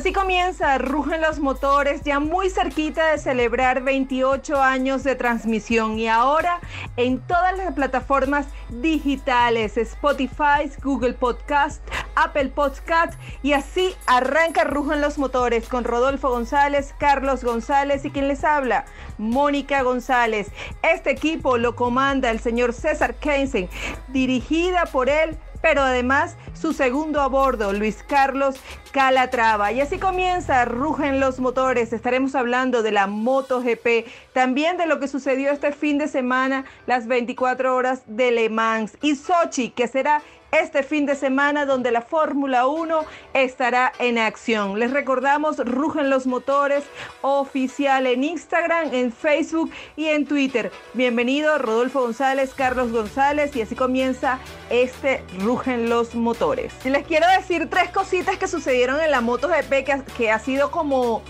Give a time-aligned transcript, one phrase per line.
[0.00, 6.08] Así comienza, rugen los motores, ya muy cerquita de celebrar 28 años de transmisión y
[6.08, 6.58] ahora
[6.96, 11.82] en todas las plataformas digitales, Spotify, Google Podcast,
[12.14, 18.26] Apple Podcast y así arranca Rugen los motores con Rodolfo González, Carlos González y quien
[18.26, 18.86] les habla,
[19.18, 20.50] Mónica González.
[20.82, 23.68] Este equipo lo comanda el señor César Kensen,
[24.08, 28.56] dirigida por él pero además su segundo a bordo, Luis Carlos
[28.92, 29.72] Calatrava.
[29.72, 31.92] Y así comienza, rugen los motores.
[31.92, 37.06] Estaremos hablando de la MotoGP, también de lo que sucedió este fin de semana, las
[37.06, 42.02] 24 horas de Le Mans y Sochi, que será este fin de semana donde la
[42.02, 43.04] Fórmula 1
[43.34, 44.78] estará en acción.
[44.78, 46.84] Les recordamos, rugen los motores
[47.22, 50.72] oficial en Instagram, en Facebook y en Twitter.
[50.94, 54.38] Bienvenido Rodolfo González, Carlos González y así comienza
[54.70, 56.72] este Rugen los motores.
[56.84, 61.22] Les quiero decir tres cositas que sucedieron en la MotoGP que, que ha sido como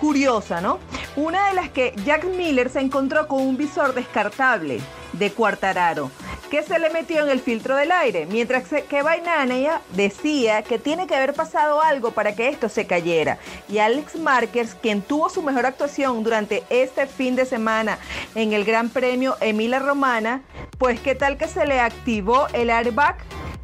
[0.00, 0.78] curiosa, ¿no?
[1.16, 4.80] Una de las que Jack Miller se encontró con un visor descartable
[5.12, 6.10] de Cuartararo
[6.54, 11.08] que se le metió en el filtro del aire, mientras que Bainania decía que tiene
[11.08, 13.38] que haber pasado algo para que esto se cayera.
[13.68, 17.98] Y Alex Marquez, quien tuvo su mejor actuación durante este fin de semana
[18.36, 20.42] en el Gran Premio Emilia Romana,
[20.78, 23.16] pues qué tal que se le activó el airbag.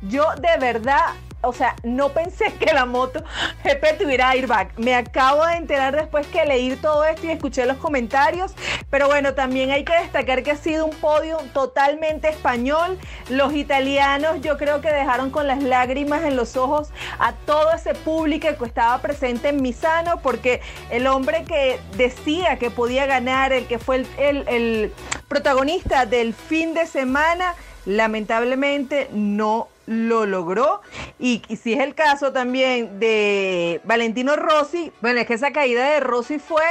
[0.03, 3.23] Yo de verdad o sea, no pensé que la moto
[3.65, 4.79] GP tuviera airbag.
[4.79, 8.55] Me acabo de enterar después que leí todo esto y escuché los comentarios.
[8.91, 12.99] Pero bueno, también hay que destacar que ha sido un podio totalmente español.
[13.29, 17.95] Los italianos yo creo que dejaron con las lágrimas en los ojos a todo ese
[17.95, 23.67] público que estaba presente en Misano porque el hombre que decía que podía ganar, el
[23.67, 24.93] que fue el, el
[25.29, 27.55] protagonista del fin de semana,
[27.87, 30.81] lamentablemente no lo logró.
[31.19, 36.01] Y, si es el caso también de Valentino Rossi, bueno, es que esa caída de
[36.01, 36.63] Rossi fue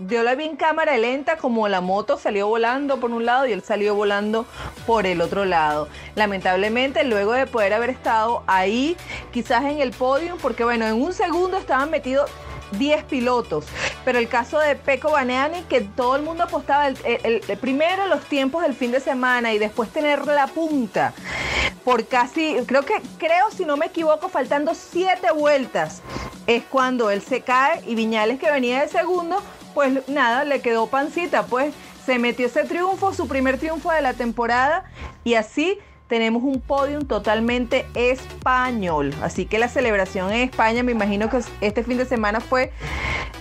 [0.00, 3.52] yo la vi en cámara lenta como la moto salió volando por un lado y
[3.52, 4.46] él salió volando
[4.86, 5.88] por el otro lado.
[6.14, 8.96] Lamentablemente, luego de poder haber estado ahí,
[9.32, 12.30] quizás en el podio, porque bueno, en un segundo estaban metidos
[12.72, 13.64] 10 pilotos.
[14.04, 18.62] Pero el caso de Peco Baneani, que todo el mundo apostaba el, primero los tiempos
[18.62, 21.12] del fin de semana y después tener la punta
[21.84, 26.02] por casi, creo que, creo si no me equivoco, faltando 7 vueltas,
[26.46, 29.42] es cuando él se cae y Viñales que venía de segundo,
[29.74, 31.72] pues nada, le quedó pancita, pues
[32.04, 34.84] se metió ese triunfo, su primer triunfo de la temporada
[35.24, 35.78] y así
[36.08, 39.14] tenemos un podium totalmente español.
[39.22, 42.72] Así que la celebración en España, me imagino que este fin de semana fue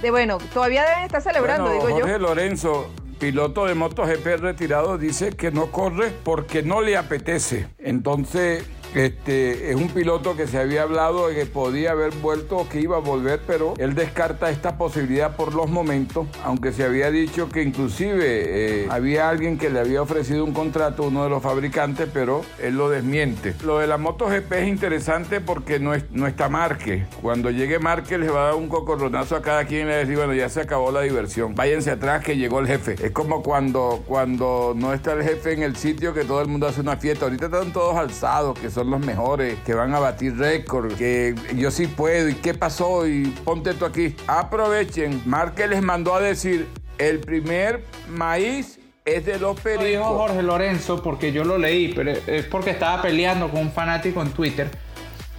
[0.01, 2.19] de bueno, todavía deben estar celebrando, digo Jorge yo.
[2.19, 7.67] Lorenzo, piloto de MotoGP retirado, dice que no corre porque no le apetece.
[7.79, 8.63] Entonces,
[8.95, 12.79] este, es un piloto que se había hablado de que podía haber vuelto o que
[12.79, 17.49] iba a volver, pero él descarta esta posibilidad por los momentos, aunque se había dicho
[17.49, 22.09] que inclusive eh, había alguien que le había ofrecido un contrato uno de los fabricantes,
[22.13, 23.53] pero él lo desmiente.
[23.63, 27.05] Lo de la MotoGP es interesante porque no, es, no está Marque.
[27.21, 30.15] Cuando llegue Marque les va a dar un cocorronazo a cada quien y le decir,
[30.15, 31.55] bueno, ya se acabó la diversión.
[31.55, 32.95] Váyanse atrás que llegó el jefe.
[33.03, 36.67] Es como cuando, cuando no está el jefe en el sitio que todo el mundo
[36.67, 37.25] hace una fiesta.
[37.25, 41.71] Ahorita están todos alzados, que son los mejores, que van a batir récord, que yo
[41.71, 44.15] sí puedo, y qué pasó, y ponte tú aquí.
[44.27, 46.67] Aprovechen, Márquez les mandó a decir,
[46.99, 49.87] el primer maíz es de los pericos.
[49.87, 54.21] dijo Jorge Lorenzo porque yo lo leí, pero es porque estaba peleando con un fanático
[54.21, 54.69] en Twitter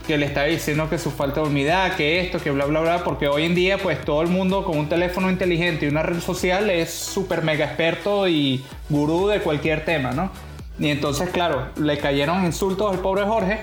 [0.08, 3.04] que le estaba diciendo que su falta de humildad, que esto, que bla, bla, bla,
[3.04, 6.18] porque hoy en día pues todo el mundo con un teléfono inteligente y una red
[6.18, 10.32] social es súper mega experto y gurú de cualquier tema, ¿no?
[10.78, 13.60] Y entonces, claro, le cayeron insultos al pobre Jorge.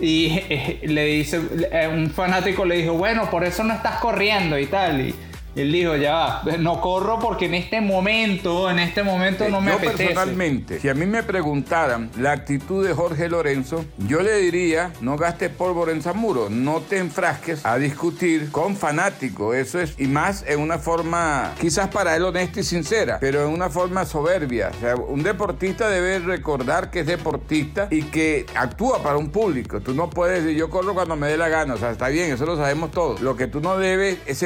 [0.00, 1.40] Y eh, le dice,
[1.70, 5.14] eh, un fanático le dijo, bueno, por eso no estás corriendo y tal.
[5.54, 9.72] Él dijo, ya va, no corro porque en este momento, en este momento no me
[9.72, 10.04] yo apetece.
[10.06, 15.16] personalmente, si a mí me preguntaran la actitud de Jorge Lorenzo, yo le diría, no
[15.16, 20.44] gastes pólvora en Zamuro, no te enfrasques a discutir con fanáticos, eso es, y más
[20.46, 24.70] en una forma, quizás para él honesta y sincera, pero en una forma soberbia.
[24.76, 29.80] O sea, un deportista debe recordar que es deportista y que actúa para un público.
[29.80, 32.32] Tú no puedes decir, yo corro cuando me dé la gana, o sea, está bien,
[32.32, 33.20] eso lo sabemos todos.
[33.20, 34.42] Lo que tú no debes es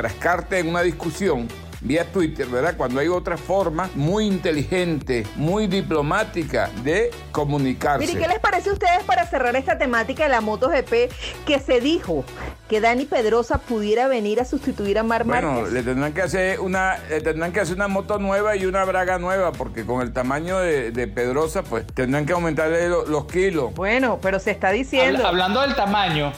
[0.00, 1.46] enfrascarte en una discusión
[1.80, 2.74] vía Twitter, ¿verdad?
[2.76, 8.06] Cuando hay otra forma muy inteligente, muy diplomática de comunicarse.
[8.06, 11.10] Mire, ¿qué les parece a ustedes para cerrar esta temática de la MotoGP
[11.46, 12.24] que se dijo
[12.68, 15.50] que Dani Pedrosa pudiera venir a sustituir a Mar Márquez?
[15.50, 18.84] Bueno, le tendrán que hacer una, le tendrán que hacer una moto nueva y una
[18.84, 23.74] braga nueva, porque con el tamaño de, Pedrosa, pues tendrán que aumentarle los kilos.
[23.74, 25.26] Bueno, pero se está diciendo.
[25.26, 26.32] hablando del tamaño,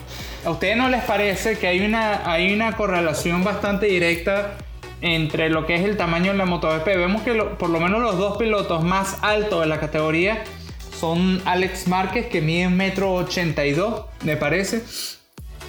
[0.44, 4.56] ¿a ustedes no les parece que hay una, hay una correlación bastante directa
[5.02, 6.86] entre lo que es el tamaño de la MotoGP?
[6.86, 10.44] Vemos que por lo menos los dos pilotos más altos de la categoría
[10.98, 14.82] son Alex Márquez, que mide un metro ochenta y dos, me parece,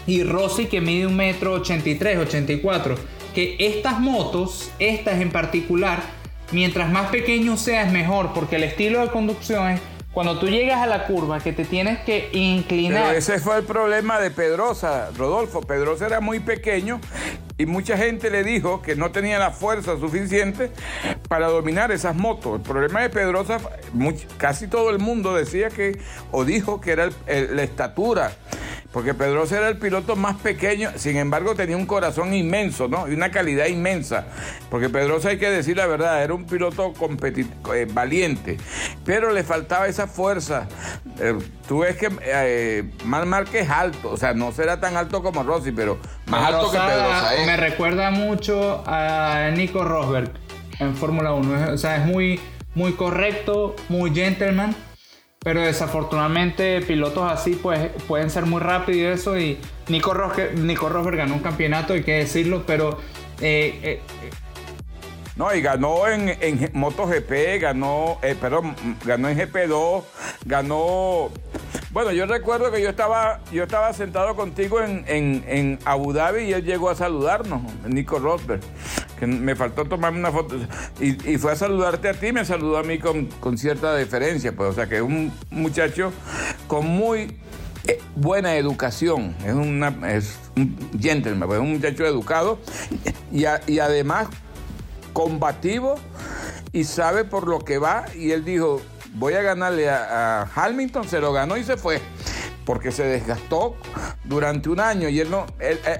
[0.06, 2.96] y Rossi, que mide un metro ochenta y tres, ochenta y cuatro.
[3.34, 6.04] Que estas motos, estas en particular,
[6.52, 9.82] mientras más pequeño sea es mejor, porque el estilo de conducción es
[10.14, 13.16] cuando tú llegas a la curva que te tienes que inclinar.
[13.16, 15.62] Ese fue el problema de Pedrosa, Rodolfo.
[15.62, 17.02] Pedrosa era muy pequeño
[17.64, 20.70] y mucha gente le dijo que no tenía la fuerza suficiente
[21.30, 22.58] para dominar esas motos.
[22.58, 23.58] El problema de Pedrosa,
[24.38, 25.98] casi todo el mundo decía que,
[26.32, 28.34] o dijo que era la estatura
[28.94, 33.08] porque Pedrosa era el piloto más pequeño, sin embargo tenía un corazón inmenso, ¿no?
[33.08, 34.28] Y una calidad inmensa.
[34.70, 36.94] Porque Pedrosa, hay que decir la verdad, era un piloto
[37.74, 38.58] eh, valiente,
[39.04, 40.68] pero le faltaba esa fuerza.
[41.20, 41.36] Eh,
[41.68, 45.42] tú ves que eh, Mar Márquez es alto, o sea, no será tan alto como
[45.42, 45.98] Rossi, pero
[46.28, 47.32] más alto que Pedrosa.
[47.48, 50.32] Me recuerda mucho a Nico Rosberg
[50.80, 51.74] en Fórmula 1.
[51.74, 52.40] O sea, es muy,
[52.76, 54.76] muy correcto, muy gentleman
[55.44, 59.38] pero desafortunadamente pilotos así pues pueden ser muy rápidos y eso.
[59.38, 59.60] Y
[59.90, 62.98] Nico, Rosberg, ganó un campeonato, hay que decirlo, pero...
[63.42, 64.02] Eh, eh,
[65.36, 70.04] no, y ganó en, en MotoGP, ganó, eh, perdón, ganó en GP2,
[70.46, 71.32] ganó
[71.94, 76.66] bueno, yo recuerdo que yo estaba, yo estaba sentado contigo en, Abu Dhabi y él
[76.66, 78.62] llegó a saludarnos, Nico Rosberg,
[79.28, 80.56] me faltó tomarme una foto.
[81.00, 84.74] Y, fue a saludarte a ti, me saludó a mí con, cierta deferencia, pues, o
[84.74, 86.12] sea que es un muchacho
[86.68, 87.38] con muy
[87.88, 89.90] eh, buena educación, es, una,
[90.56, 92.60] un gentleman, pues, es un muchacho educado
[93.32, 93.46] y
[93.80, 94.28] además
[95.14, 95.96] combativo
[96.74, 98.06] y sabe por lo que va.
[98.16, 98.82] Y él dijo,
[99.14, 102.02] voy a ganarle a, Hamilton, se lo ganó y se fue
[102.66, 103.76] porque se desgastó
[104.24, 105.46] durante un año y él no,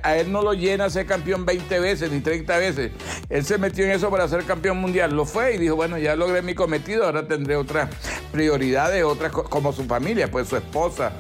[0.04, 2.92] a él no lo llena ser campeón 20 veces ni 30 veces.
[3.30, 5.14] Él se metió en eso para ser campeón mundial.
[5.14, 7.90] Lo fue y dijo, bueno, ya logré mi cometido, ahora tendré otras
[8.32, 11.12] prioridades, otras como su familia, pues su esposa.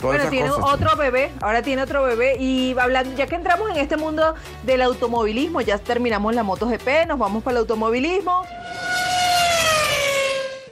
[0.00, 3.76] Todas bueno, tiene otro bebé, ahora tiene otro bebé y hablando, ya que entramos en
[3.76, 8.44] este mundo del automovilismo, ya terminamos la MotoGP, nos vamos para el automovilismo.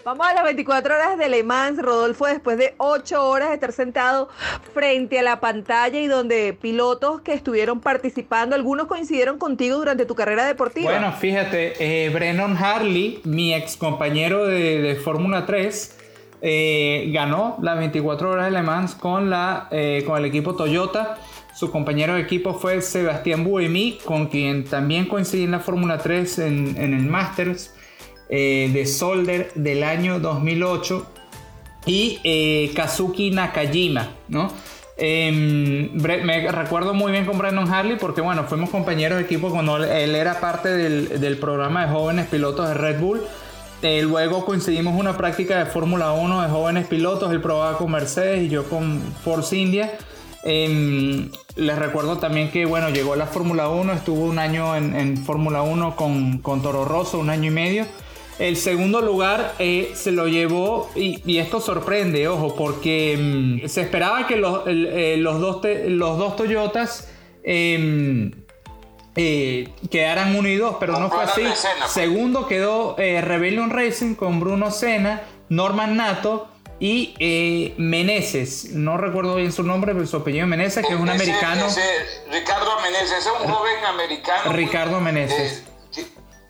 [0.04, 3.72] Vamos a las 24 horas de Le Mans, Rodolfo, después de 8 horas de estar
[3.72, 4.28] sentado
[4.74, 10.14] frente a la pantalla y donde pilotos que estuvieron participando, algunos coincidieron contigo durante tu
[10.14, 10.90] carrera deportiva.
[10.90, 15.98] Bueno, fíjate, eh, Brennan Harley, mi ex compañero de, Fórmula 3,
[16.42, 21.16] eh, ganó las 24 horas de Le Mans con, la, eh, con el equipo Toyota.
[21.54, 26.38] Su compañero de equipo fue Sebastián Buemi, con quien también coincidí en la Fórmula 3
[26.40, 27.72] en, en el Masters.
[28.30, 31.06] Eh, de Solder del año 2008
[31.84, 34.50] y eh, Kazuki Nakajima, ¿no?
[34.96, 39.76] Em, me recuerdo muy bien con Brandon Harley porque bueno, fuimos compañeros de equipo cuando
[39.76, 43.20] él era parte del, programa de jóvenes pilotos de Red Bull.
[43.82, 48.44] Eh, luego coincidimos una práctica de Fórmula 1 de jóvenes pilotos, él probaba con Mercedes
[48.44, 49.92] y yo con Force India.
[50.44, 55.18] Em, les recuerdo también que bueno, llegó a la Fórmula 1, estuvo un año en,
[55.18, 57.86] Fórmula 1 con, con Toro Rosso, un año y medio.
[58.38, 64.26] El segundo lugar eh, se lo llevó, y, esto sorprende, ojo, porque mm, se esperaba
[64.26, 67.08] que los, eh, los, dos, los dos Toyotas
[67.44, 68.32] em,
[69.14, 71.42] eh, quedaran unidos, pero no, fue así.
[71.42, 71.64] Pues.
[71.88, 76.48] Segundo quedó Rebellion Racing con Bruno Senna, Norman Nato
[76.80, 78.70] y Meneses.
[78.70, 81.66] No recuerdo bien su nombre, pero su apellido Meneses, que es un americano.
[82.32, 84.52] Ricardo Meneses, es un joven americano.
[84.52, 85.62] Ricardo Meneses.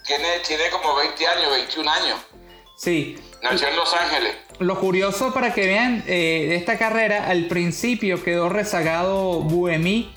[0.04, 2.18] Tiene, tiene como 20 años, 21 años.
[2.76, 3.18] Sí.
[3.42, 4.36] Nació en Los Ángeles.
[4.58, 10.12] Lo curioso para que vean eh, de esta carrera, al principio quedó rezagado Buemi,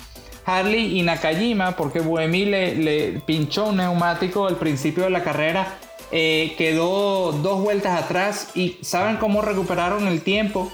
[0.45, 5.77] Harley y Nakajima, porque Buemi le, le pinchó un neumático al principio de la carrera,
[6.11, 10.71] eh, quedó dos vueltas atrás y ¿saben cómo recuperaron el tiempo?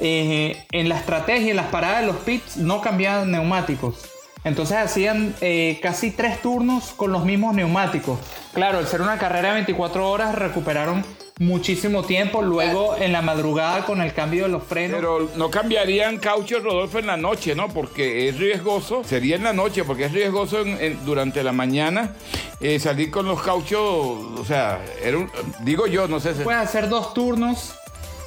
[0.00, 4.08] Eh, en la estrategia, en las paradas de los pits, no cambiaban neumáticos.
[4.48, 8.18] Entonces hacían eh, casi tres turnos con los mismos neumáticos.
[8.52, 11.04] Claro, al ser una carrera de 24 horas recuperaron
[11.38, 12.42] muchísimo tiempo.
[12.42, 14.96] Luego en la madrugada con el cambio de los frenos.
[14.96, 17.68] Pero no cambiarían caucho, Rodolfo, en la noche, ¿no?
[17.68, 19.04] Porque es riesgoso.
[19.04, 20.64] Sería en la noche, porque es riesgoso
[21.04, 22.14] durante la mañana
[22.60, 23.80] eh, salir con los cauchos.
[23.80, 25.18] O sea, era
[25.60, 26.34] digo yo, no sé.
[26.34, 26.42] Si...
[26.42, 27.74] Puedes hacer dos turnos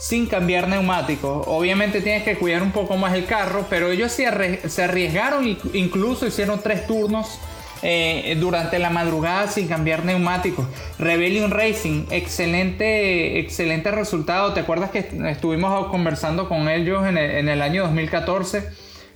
[0.02, 1.46] sin cambiar neumáticos.
[1.46, 6.60] Obviamente tienes que cuidar un poco más el carro, pero ellos se, arriesgaron incluso hicieron
[6.60, 7.38] tres turnos
[7.84, 10.66] eh, durante la madrugada sin cambiar neumáticos.
[10.98, 14.54] Rebellion Racing, excelente, excelente resultado.
[14.54, 18.70] ¿Te acuerdas que estuvimos conversando con ellos en el, año 2014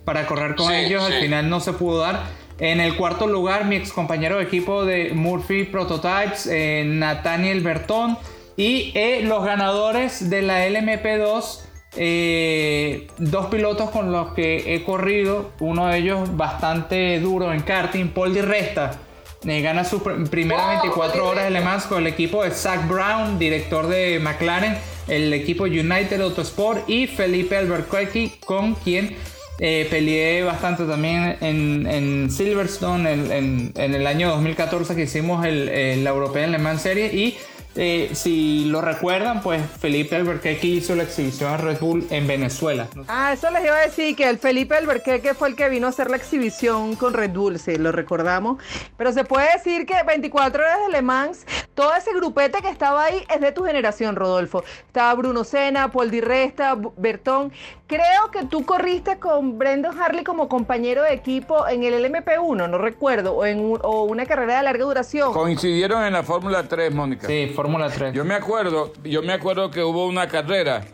[0.05, 1.03] para correr con ellos?
[1.03, 2.21] Al final no se pudo dar.
[2.59, 8.19] En el cuarto lugar, mi ex compañero de equipo de Murphy Prototypes, eh, Nathaniel Bertón.
[8.57, 11.59] Y eh, los ganadores de la LMP2,
[11.97, 18.09] eh, dos pilotos con los que he corrido, uno de ellos bastante duro en karting,
[18.09, 18.99] Paul Di Resta.
[19.45, 23.37] Eh, gana su primera 24 horas de Le Mans con el equipo de Zach Brown,
[23.37, 24.75] director de McLaren,
[25.07, 29.15] el equipo United Autosport y Felipe Albuquerque, con quien
[29.57, 36.57] peleé bastante también en, Silverstone en, el año 2014 que hicimos el, la European Le
[36.57, 37.37] Mans Series y
[37.75, 42.87] eh, si lo recuerdan, pues Felipe Alberqueque hizo la exhibición a Red Bull en Venezuela.
[43.07, 45.89] Ah, eso les iba a decir que el Felipe Alberqueque fue el que vino a
[45.89, 48.61] hacer la exhibición con Red Bull, sí, lo recordamos.
[48.97, 53.05] Pero se puede decir que 24 horas de Le Mans, todo ese grupete que estaba
[53.05, 54.63] ahí es de tu generación, Rodolfo.
[54.87, 57.51] Estaba Bruno Sena, Paul Di Resta, Bertón.
[57.85, 62.77] Creo que tú corriste con Brendan Harley como compañero de equipo en el LMP1, no
[62.77, 65.33] recuerdo, o en o una carrera de larga duración.
[65.33, 67.27] Coincidieron en la Fórmula 3, Mónica.
[67.27, 68.13] Sí, Fórmula 3.
[68.13, 70.85] Yo me acuerdo, yo me acuerdo que hubo una carrera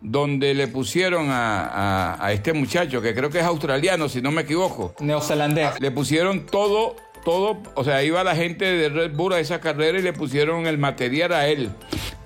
[0.00, 4.42] donde le pusieron a, a este muchacho, que creo que es australiano, si no me
[4.42, 4.94] equivoco.
[5.00, 5.80] Neozelandés.
[5.80, 9.98] Le pusieron todo todo, o sea, iba la gente de Red Bull a esa carrera
[9.98, 11.70] y le pusieron el material a él.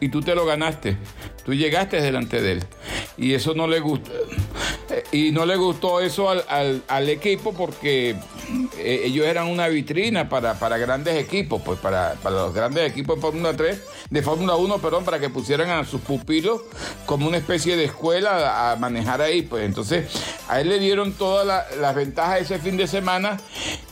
[0.01, 0.97] Y tú te lo ganaste.
[1.49, 2.65] Tú llegaste delante de él.
[3.17, 4.11] Y eso no le gusta.
[5.13, 8.17] Y no le gustó eso al, equipo porque
[8.77, 13.57] eh, ellos eran una vitrina para, grandes equipos, pues para, los grandes equipos de Fórmula
[13.57, 16.61] 3, de Fórmula 1, perdón, para que pusieran a sus pupilos
[17.07, 19.41] como una especie de escuela a, manejar ahí.
[19.41, 20.07] Pues entonces
[20.49, 21.47] a él le dieron todas
[21.79, 23.39] las ventajas ese fin de semana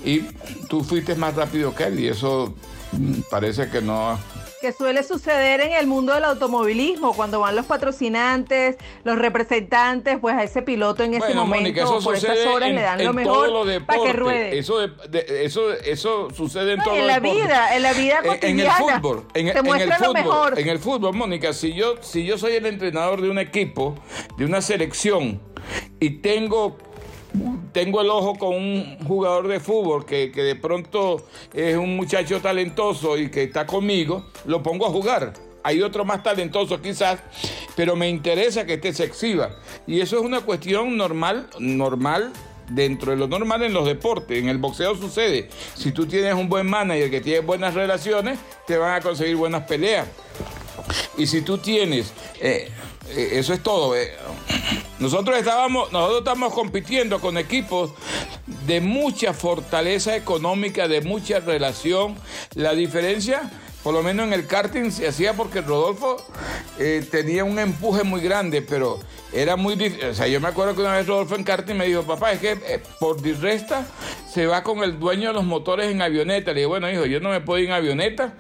[0.04, 0.20] y
[0.68, 2.54] tú fuiste más rápido que él y eso
[2.92, 4.18] mm, parece que no
[4.66, 10.34] que suele suceder en el mundo del automovilismo, cuando van los patrocinantes, los representantes, pues
[10.34, 14.12] a ese piloto en ese momento, por esas horas le dan lo mejor para que
[14.12, 14.58] ruede.
[14.58, 14.82] Eso,
[15.12, 18.48] eso, eso sucede en todo En la vida, en la vida cotidiana.
[18.48, 22.54] En el fútbol, en, el fútbol, en el fútbol, Mónica, si yo, si yo soy
[22.54, 23.94] el entrenador de un equipo,
[24.36, 25.40] de una selección,
[26.00, 26.76] y tengo
[27.72, 33.18] tengo el ojo con un jugador de fútbol que, de pronto es un muchacho talentoso
[33.18, 35.32] y que está conmigo, lo pongo a jugar.
[35.62, 37.18] Hay otro más talentoso quizás,
[37.74, 39.56] pero me interesa que este se exhiba.
[39.86, 42.32] Y eso es una cuestión normal, normal
[42.68, 44.38] dentro de lo normal en los deportes.
[44.38, 45.48] En el boxeo sucede.
[45.74, 49.64] Si tú tienes un buen manager que tiene buenas relaciones, te van a conseguir buenas
[49.64, 50.06] peleas.
[51.18, 52.70] Y si tú tienes, eh,
[53.10, 53.96] eh, eso es todo.
[53.96, 54.12] Eh,
[54.98, 57.92] nosotros estábamos, nosotros estamos compitiendo con equipos
[58.66, 62.16] de mucha fortaleza económica, de mucha relación.
[62.54, 63.50] La diferencia,
[63.82, 66.16] por lo menos en el karting, se hacía porque Rodolfo
[66.78, 68.98] eh, tenía un empuje muy grande, pero
[69.34, 70.08] era muy difícil.
[70.08, 72.40] O sea, yo me acuerdo que una vez Rodolfo en karting me dijo, papá, es
[72.40, 73.86] que eh, por disresta
[74.32, 76.52] se va con el dueño de los motores en avioneta.
[76.52, 78.34] Le dije, bueno, hijo, yo no me puedo ir en avioneta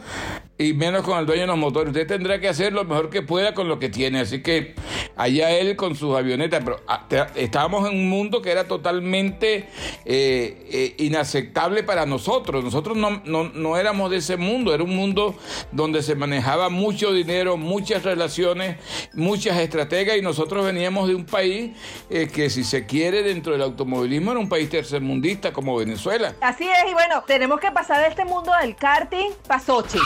[0.58, 1.88] y menos con el dueño de los motores.
[1.88, 4.20] Usted tendrá que hacer lo mejor que pueda con lo que tiene.
[4.20, 4.74] Así que
[5.16, 6.62] allá él con sus avionetas.
[6.64, 9.68] Pero ah, estábamos en un mundo que era totalmente
[10.06, 12.64] eh, eh, inaceptable para nosotros.
[12.64, 14.72] Nosotros no, no, éramos de ese mundo.
[14.72, 15.34] Era un mundo
[15.72, 18.78] donde se manejaba mucho dinero, muchas relaciones,
[19.12, 20.16] muchas estrategias.
[20.16, 21.72] Y nosotros veníamos de un país
[22.08, 26.34] eh, que, si se quiere, dentro del automovilismo era un país tercermundista como Venezuela.
[26.40, 26.90] Así es.
[26.90, 29.98] Y bueno, tenemos que pasar de este mundo del karting para Sochi.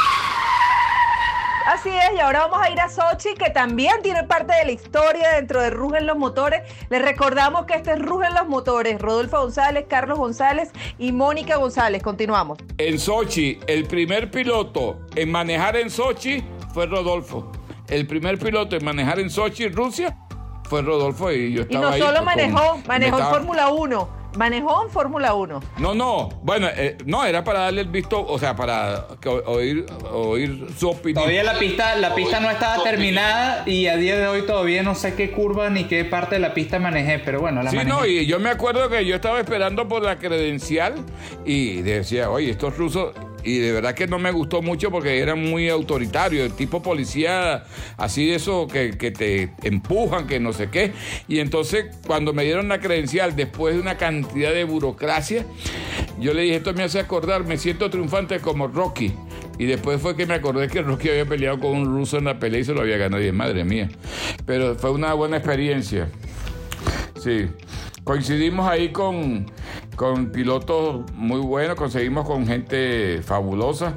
[1.73, 4.73] Así es, y ahora vamos a ir a Sochi, que también tiene parte de la
[4.73, 6.63] historia dentro de Rugen los Motores.
[6.89, 12.03] Les recordamos que este es Rugen los Motores, Rodolfo González, Carlos González y Mónica González.
[12.03, 12.59] Continuamos.
[12.77, 16.43] En Sochi, el primer piloto en manejar en Sochi
[16.75, 17.53] fue Rodolfo.
[17.87, 20.19] El primer piloto en manejar en Sochi, Rusia,
[20.65, 24.91] fue Rodolfo y yo estaba Y no solo manejó, manejó en Fórmula 1 manejó en
[24.91, 25.61] Fórmula 1.
[25.79, 29.07] No, no, bueno, eh, no, era para darle el visto, o sea, para
[29.47, 31.23] oír, oír su opinión.
[31.23, 34.95] Todavía la pista, la pista no estaba terminada y a día de hoy todavía no
[34.95, 38.07] sé qué curva ni qué parte de la pista manejé, pero bueno, la sí, no,
[38.07, 40.95] y yo me acuerdo que yo estaba esperando por la credencial
[41.45, 45.35] y decía, oye, estos rusos, y de verdad que no me gustó mucho porque era
[45.35, 47.65] muy autoritario, el tipo policía,
[47.97, 50.93] así de eso que, que, te empujan, que no sé qué.
[51.29, 55.45] Y entonces cuando me dieron la credencial, después de una cantidad de burocracia,
[56.21, 59.13] yo le dije, esto me hace acordar, me siento triunfante como Rocky.
[59.59, 62.39] Y después fue que me acordé que Rocky había peleado con un ruso en la
[62.39, 63.23] pelea y se lo había ganado.
[63.23, 63.91] Y madre mía.
[64.47, 66.09] Pero fue una buena experiencia.
[67.23, 67.47] Sí.
[68.11, 69.47] Coincidimos ahí con,
[69.95, 73.95] con pilotos muy buenos, conseguimos con gente fabulosa.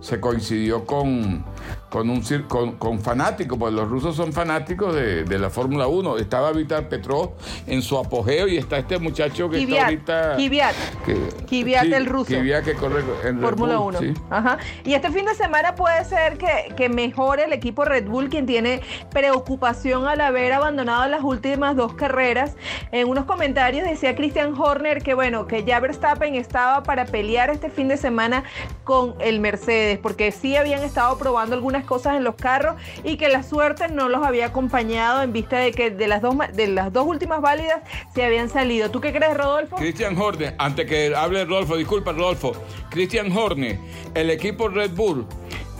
[0.00, 1.46] Se coincidió con
[1.94, 6.16] con un con, con fanáticos, pues los rusos son fanáticos de, la Fórmula 1.
[6.18, 7.34] Estaba Vital Petrov
[7.68, 10.34] en su apogeo y está este muchacho que está ahorita.
[10.34, 10.74] Kvyat.
[11.48, 12.34] Kvyat el ruso.
[12.34, 14.00] Kvyat que corre en Fórmula 1.
[14.28, 14.58] Ajá.
[14.84, 18.46] Y este fin de semana puede ser que, que mejore el equipo Red Bull, quien
[18.46, 18.80] tiene
[19.12, 22.56] preocupación al haber abandonado las últimas dos carreras.
[22.90, 27.70] En unos comentarios decía Christian Horner que bueno, que ya Verstappen estaba para pelear este
[27.70, 28.42] fin de semana
[28.82, 33.28] con el Mercedes, porque sí habían estado probando algunas cosas en los carros y que
[33.28, 36.92] la suerte no los había acompañado en vista de que de las dos, de las
[36.92, 37.82] dos últimas válidas
[38.14, 38.90] se habían salido.
[38.90, 39.76] ¿Tú qué crees, Rodolfo?
[39.76, 42.52] Cristian Horne, antes que hable Rodolfo, disculpa, Rodolfo.
[42.90, 43.78] Cristian Horne,
[44.14, 45.26] el equipo Red Bull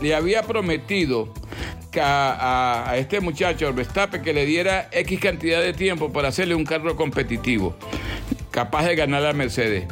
[0.01, 1.33] le había prometido
[2.03, 6.97] a, este muchacho, Verstappen, que le diera X cantidad de tiempo para hacerle un carro
[6.97, 7.77] competitivo,
[8.51, 9.87] capaz de ganar a Mercedes.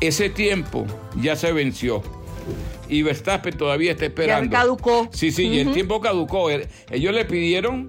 [0.00, 2.02] Ese tiempo ya se venció
[2.88, 4.50] y Verstappen todavía está esperando.
[4.50, 5.08] Ya caducó.
[5.12, 6.50] Sí, sí, y el tiempo caducó.
[6.50, 7.88] Ellos le pidieron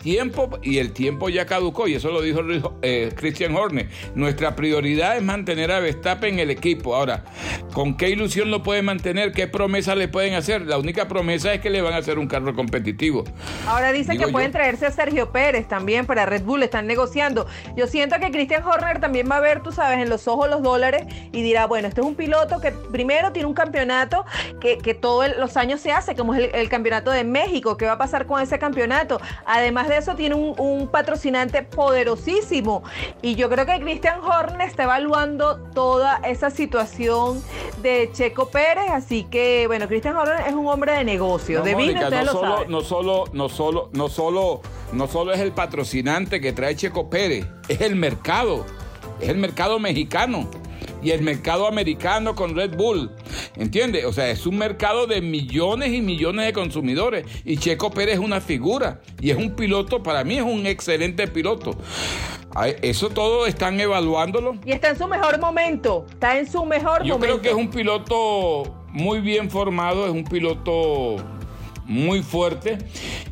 [0.00, 2.40] tiempo y el tiempo ya caducó y eso lo dijo
[2.82, 3.88] eh, Christian Horner.
[4.14, 6.96] Nuestra prioridad es mantener a Verstappen en el equipo.
[6.96, 7.24] Ahora,
[7.72, 9.32] ¿con qué ilusión lo puede mantener?
[9.32, 10.62] ¿Qué promesa le pueden hacer?
[10.62, 13.24] La única promesa es que le van a hacer un carro competitivo.
[13.66, 17.46] Ahora dicen que pueden traerse a Sergio Pérez también para Red Bull, están negociando.
[17.76, 20.62] Yo siento que Christian Horner también va a ver, tú sabes, en los ojos los
[20.62, 24.24] dólares y dirá, bueno, este es un piloto que primero tiene un campeonato
[24.60, 27.84] que, que todos los años se hace, como es el, el campeonato de México, ¿qué
[27.84, 29.20] va a pasar con ese campeonato?
[29.44, 32.82] Además de eso tiene un, patrocinante poderosísimo.
[33.22, 37.42] Y yo creo que Christian Horner está evaluando toda esa situación
[37.82, 38.90] de Checo Pérez.
[38.90, 41.58] Así que, bueno, Christian Horner es un hombre de negocio.
[41.58, 44.60] No, de Mónica, no, solo, no solo, no solo, no solo,
[44.92, 48.64] no solo es el patrocinante que trae Checo Pérez, es el mercado.
[49.20, 50.48] Es el mercado mexicano
[51.02, 53.10] y el mercado americano con Red Bull.
[53.56, 54.04] ¿Entiendes?
[54.04, 57.26] O sea, es un mercado de millones y millones de consumidores.
[57.44, 59.00] Y Checo Pérez es una figura.
[59.20, 61.76] Y es un piloto, para mí es un excelente piloto.
[62.82, 64.56] Eso todo están evaluándolo.
[64.64, 66.06] Y está en su mejor momento.
[66.10, 67.06] Está en su mejor momento.
[67.06, 71.16] Yo creo que es un piloto muy bien formado, es un piloto
[71.84, 72.78] muy fuerte.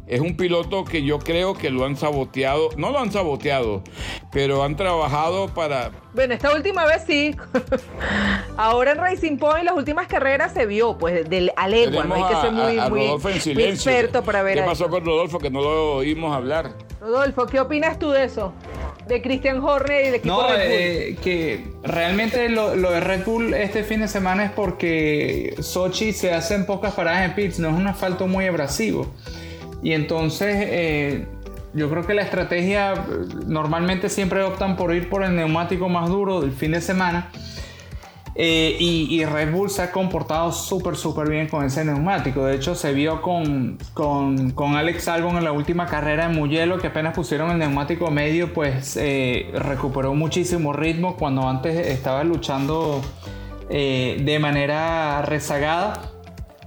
[0.08, 3.82] Es un piloto que yo creo que lo han saboteado, no lo han saboteado,
[4.30, 5.90] pero han trabajado para...
[6.14, 7.34] Bueno, esta última vez sí.
[8.56, 12.40] Ahora en Racing Point, las últimas carreras se vio, pues, del Alegua, no hay que
[12.40, 14.58] ser muy, muy, experto para ver.
[14.58, 16.72] ¿Qué pasó con Rodolfo que no lo oímos hablar?
[17.00, 18.52] Rodolfo, ¿qué opinas tú de eso?
[19.08, 20.78] de Christian Horner y del equipo no, Red Bull.
[20.78, 26.32] Eh, que realmente lo, de Red Bull este fin de semana es porque Sochi se
[26.32, 29.06] hacen pocas paradas en pits, no es un asfalto muy abrasivo.
[29.82, 31.26] Y entonces eh,
[31.74, 32.94] yo creo que la estrategia
[33.46, 37.30] normalmente siempre optan por ir por el neumático más duro del fin de semana.
[38.40, 42.44] Eh, y, Red Bull se ha comportado súper, súper bien con ese neumático.
[42.44, 46.78] De hecho, se vio con, con, con, Alex Albon en la última carrera en Mugello,
[46.78, 53.02] que apenas pusieron el neumático medio, pues eh, recuperó muchísimo ritmo cuando antes estaba luchando
[53.70, 56.00] eh, de manera rezagada.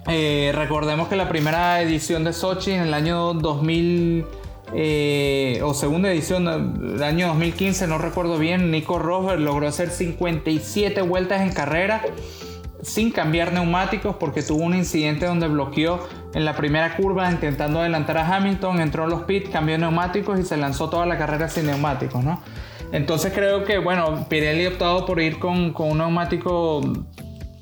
[0.05, 4.25] recordemos que la primera edición de Sochi en el año 2000
[4.73, 11.01] eh, o segunda edición del año 2015, no recuerdo bien, Nico Rosberg logró hacer 57
[11.01, 12.01] vueltas en carrera
[12.81, 15.99] sin cambiar neumáticos porque tuvo un incidente donde bloqueó
[16.33, 20.43] en la primera curva intentando adelantar a Hamilton, entró en los pits, cambió neumáticos y
[20.43, 22.41] se lanzó toda la carrera sin neumáticos, ¿no?
[22.91, 26.81] Entonces creo que, bueno, Pirelli optado por ir con, un neumático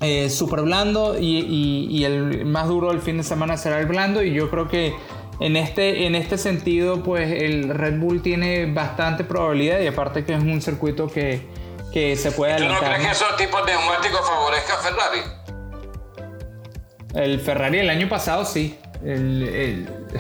[0.02, 4.24] eh, super blando y, y, el más duro del fin de semana será el blando
[4.24, 4.94] y yo creo que
[5.40, 10.34] en este, en este sentido, pues el Red Bull tiene bastante probabilidad y aparte que
[10.34, 11.48] es un circuito que,
[11.94, 12.80] se puede adelantar.
[12.80, 15.20] ¿Tú no crees que esos tipos de neumáticos favorezcan a Ferrari?
[17.16, 18.78] El Ferrari el año pasado sí.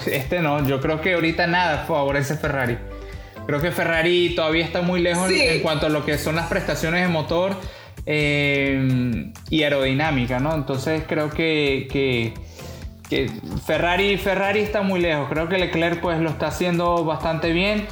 [0.06, 2.78] este no, yo creo que ahorita nada favorece a Ferrari.
[3.46, 7.02] Creo que Ferrari todavía está muy lejos en, cuanto a lo que son las prestaciones
[7.02, 7.56] de motor
[8.06, 10.54] eh, y aerodinámica, ¿no?
[10.56, 12.34] Entonces creo que que
[13.66, 15.28] Ferrari, Ferrari está muy lejos.
[15.30, 17.88] Creo que Leclerc pues lo está haciendo bastante bien.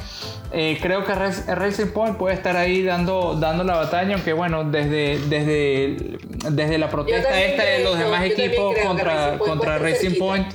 [0.52, 5.18] eh, creo que Racing Point puede estar ahí dando, dando la batalla, aunque bueno, desde,
[5.28, 6.18] desde,
[6.50, 10.46] desde la protesta esta de los demás equipos contra, contra Racing Point.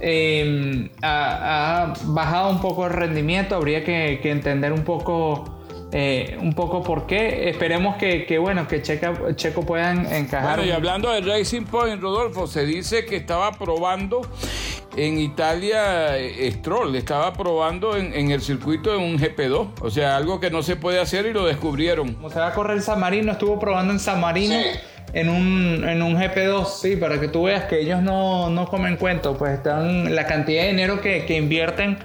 [0.00, 5.53] Em, ha, bajado un poco el rendimiento, habría que, que entender un poco
[5.96, 7.48] eh, un poco por qué.
[7.48, 10.56] Esperemos que, bueno, que Checo puedan encajar.
[10.56, 14.22] Bueno, y hablando de Racing Point, Rodolfo, se dice que estaba probando
[14.96, 20.40] en Italia eh, Stroll, estaba probando en, el circuito de un GP2, o sea, algo
[20.40, 22.14] que no se puede hacer y lo descubrieron.
[22.14, 24.56] Como se va a correr San Marino, estuvo probando en San Marino.
[25.12, 28.96] En un, en un GP2, sí, para que tú veas que ellos no, no comen
[28.96, 31.98] cuento, pues están la cantidad de dinero que, que invierten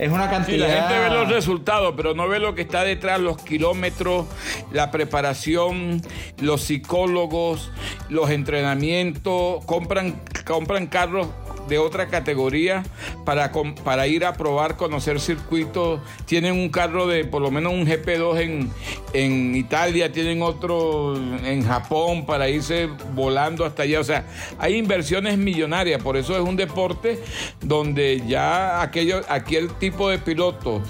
[0.00, 0.56] es una cantidad.
[0.56, 4.26] Sí, la gente ve los resultados, pero no ve lo que está detrás, los kilómetros,
[4.72, 6.00] la preparación,
[6.38, 7.70] los psicólogos,
[8.08, 9.62] los entrenamientos.
[9.66, 11.28] Compran, compran carros
[11.70, 12.82] de otra categoría
[13.24, 13.50] para,
[13.84, 16.00] para ir a probar, conocer circuitos.
[16.26, 18.70] Tienen un carro de por lo menos un GP2 en,
[19.14, 24.00] en Italia, tienen otro en Japón para irse volando hasta allá.
[24.00, 24.26] O sea,
[24.58, 27.18] hay inversiones millonarias, por eso es un deporte
[27.62, 30.82] donde ya aquello, aquel tipo de piloto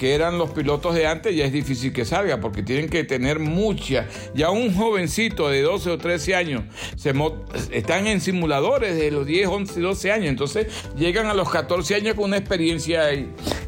[0.00, 3.38] que eran los pilotos de antes, ya es difícil que salga porque tienen que tener
[3.38, 4.06] mucha.
[4.34, 6.62] Ya un jovencito de 12 o 13 años
[6.96, 7.12] se
[7.70, 10.28] están en simuladores de los 10, 11, 12 años.
[10.28, 13.10] Entonces llegan a los 14 años con una experiencia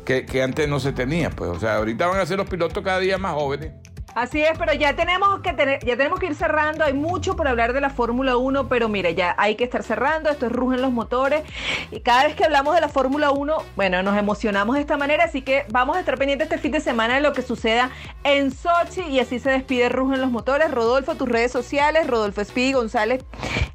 [0.07, 1.29] que, que antes no se tenía.
[1.29, 3.73] Pues, o sea, ahorita van a ser los pilotos cada día más jóvenes.
[4.15, 6.85] Así es, pero ya tenemos que tener, ya tenemos que ir cerrando.
[6.85, 10.29] Hay mucho por hablar de la Fórmula 1, pero mire, ya hay que estar cerrando.
[10.29, 11.43] Esto es rugen los motores.
[11.91, 15.25] Y cada vez que hablamos de la Fórmula 1, bueno, nos emocionamos de esta manera.
[15.25, 17.91] Así que vamos a estar pendientes este fin de semana de lo que suceda
[18.25, 19.03] en Sochi.
[19.03, 20.71] Y así se despide Rugen los motores.
[20.71, 23.25] Rodolfo, tus redes sociales, Rodolfo Speedy González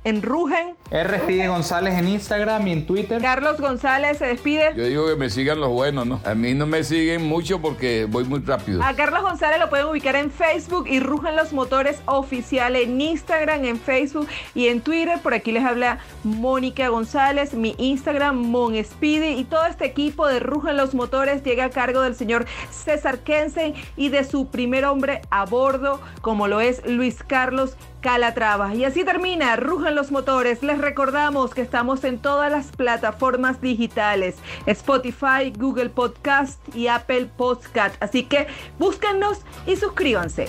[0.03, 0.75] en Rugen.
[0.89, 1.19] R.
[1.19, 3.21] Speedy González en Instagram y en Twitter.
[3.21, 4.73] Carlos González se despide.
[4.75, 6.21] Yo digo que me sigan los buenos, ¿no?
[6.23, 8.81] A mí no me siguen mucho porque voy muy rápido.
[8.83, 13.65] A Carlos González lo pueden ubicar en Facebook y Rugen los Motores Oficial en Instagram,
[13.65, 15.19] en Facebook y en Twitter.
[15.21, 20.39] Por aquí les habla Mónica González, mi Instagram, Mon Speedy y todo este equipo de
[20.39, 25.21] Rugen los Motores llega a cargo del señor César Kensen y de su primer hombre
[25.29, 28.73] a bordo, como lo es Luis Carlos Calatrava.
[28.75, 30.63] Y así termina Rugen los Motores.
[30.63, 34.35] Les recordamos que estamos en todas las plataformas digitales,
[34.65, 37.95] Spotify, Google Podcast y Apple Podcast.
[38.01, 38.47] Así que
[38.79, 40.16] búsquennos y suscríbanse.
[40.17, 40.47] Beyoncé.